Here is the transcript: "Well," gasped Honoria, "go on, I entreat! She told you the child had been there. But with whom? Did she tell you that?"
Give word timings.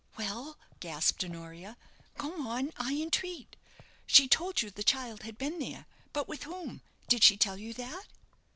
"Well," 0.17 0.57
gasped 0.79 1.23
Honoria, 1.23 1.77
"go 2.17 2.47
on, 2.49 2.71
I 2.75 2.93
entreat! 2.95 3.55
She 4.07 4.27
told 4.27 4.63
you 4.63 4.71
the 4.71 4.81
child 4.83 5.21
had 5.21 5.37
been 5.37 5.59
there. 5.59 5.85
But 6.11 6.27
with 6.27 6.41
whom? 6.41 6.81
Did 7.07 7.21
she 7.23 7.37
tell 7.37 7.59
you 7.59 7.71
that?" 7.75 8.07